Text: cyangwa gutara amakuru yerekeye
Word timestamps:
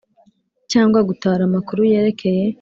cyangwa 0.71 0.99
gutara 1.09 1.41
amakuru 1.45 1.81
yerekeye 1.91 2.43